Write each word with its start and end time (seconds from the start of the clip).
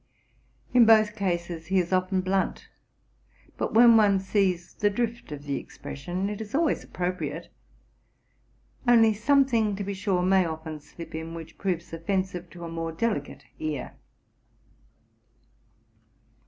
In 0.73 0.87
both 0.87 1.21
eases 1.21 1.67
he 1.67 1.77
is 1.77 1.93
often 1.93 2.21
blunt: 2.21 2.69
but, 3.55 3.75
when 3.75 3.97
one 3.97 4.19
sees 4.19 4.73
the 4.73 4.89
drift 4.89 5.31
of 5.31 5.43
the 5.43 5.57
expression, 5.57 6.27
it 6.27 6.41
is 6.41 6.55
always 6.55 6.83
appropriate; 6.83 7.49
only 8.87 9.13
something, 9.13 9.75
to 9.75 9.83
be 9.83 9.93
sure, 9.93 10.23
may 10.23 10.43
often 10.43 10.79
slip 10.79 11.13
in, 11.13 11.35
which 11.35 11.59
proves 11.59 11.93
offensive 11.93 12.49
to 12.49 12.63
a 12.63 12.67
more 12.67 12.91
delicate 12.91 13.45
ear. 13.59 13.91